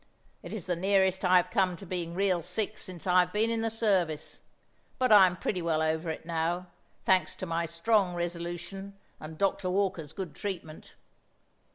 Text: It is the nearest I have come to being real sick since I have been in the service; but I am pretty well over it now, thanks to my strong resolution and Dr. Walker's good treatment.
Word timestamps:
It 0.41 0.51
is 0.51 0.65
the 0.65 0.75
nearest 0.75 1.23
I 1.23 1.37
have 1.37 1.51
come 1.51 1.75
to 1.75 1.85
being 1.85 2.15
real 2.15 2.41
sick 2.41 2.79
since 2.79 3.05
I 3.05 3.19
have 3.19 3.31
been 3.31 3.51
in 3.51 3.61
the 3.61 3.69
service; 3.69 4.41
but 4.97 5.11
I 5.11 5.27
am 5.27 5.37
pretty 5.37 5.61
well 5.61 5.79
over 5.79 6.09
it 6.09 6.25
now, 6.25 6.65
thanks 7.05 7.35
to 7.35 7.45
my 7.45 7.67
strong 7.67 8.15
resolution 8.15 8.97
and 9.19 9.37
Dr. 9.37 9.69
Walker's 9.69 10.11
good 10.11 10.33
treatment. 10.33 10.95